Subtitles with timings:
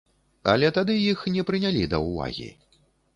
[0.53, 2.47] Але тады іх не прынялі да ўвагі.